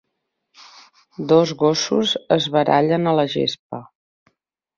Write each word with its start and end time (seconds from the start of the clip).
Dos 1.31 1.53
gossos 1.59 2.15
es 2.37 2.49
barallen 2.57 3.05
a 3.05 3.15
la 3.21 3.27
gespa. 3.37 3.83